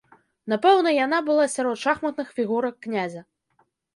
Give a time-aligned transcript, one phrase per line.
[0.53, 3.21] Напэўна яна была сярод шахматных фігурак князя.